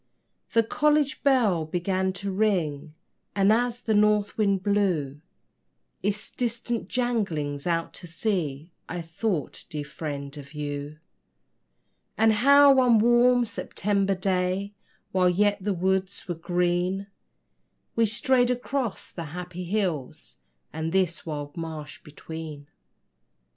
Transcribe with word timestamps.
The 0.53 0.63
college 0.63 1.21
bell 1.21 1.63
began 1.63 2.11
to 2.13 2.31
ring, 2.31 2.95
And 3.35 3.53
as 3.53 3.83
the 3.83 3.93
north 3.93 4.35
wind 4.35 4.63
blew 4.63 5.21
Its 6.01 6.31
distant 6.31 6.87
janglings 6.89 7.67
out 7.67 7.93
to 8.01 8.07
sea, 8.07 8.71
I 8.89 9.03
thought, 9.03 9.65
dear 9.69 9.83
Friend, 9.85 10.35
of 10.37 10.55
you; 10.55 10.97
And 12.17 12.33
how 12.33 12.73
one 12.73 12.97
warm 12.97 13.43
September 13.43 14.15
day, 14.15 14.73
While 15.11 15.29
yet 15.29 15.63
the 15.63 15.71
woods 15.75 16.27
were 16.27 16.33
green, 16.33 17.05
We 17.95 18.07
strayed 18.07 18.49
across 18.49 19.11
the 19.11 19.25
happy 19.37 19.65
hills 19.65 20.39
And 20.73 20.91
this 20.91 21.27
wide 21.27 21.55
marsh 21.55 22.01
between. 22.01 22.65